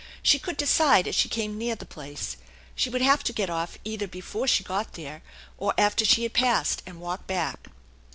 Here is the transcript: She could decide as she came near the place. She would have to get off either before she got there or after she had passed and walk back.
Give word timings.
She 0.23 0.39
could 0.39 0.57
decide 0.57 1.07
as 1.07 1.13
she 1.13 1.29
came 1.29 1.59
near 1.59 1.75
the 1.75 1.85
place. 1.85 2.37
She 2.73 2.89
would 2.89 3.03
have 3.03 3.23
to 3.23 3.31
get 3.33 3.51
off 3.51 3.77
either 3.83 4.07
before 4.07 4.47
she 4.47 4.63
got 4.63 4.93
there 4.93 5.21
or 5.59 5.75
after 5.77 6.05
she 6.05 6.23
had 6.23 6.33
passed 6.33 6.81
and 6.87 6.99
walk 6.99 7.27
back. 7.27 7.67